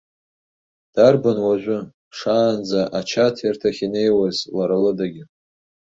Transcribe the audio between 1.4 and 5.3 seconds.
уажәы, шаанӡа, ачаҭирҭахь инеиуаз, лара лыдагьы.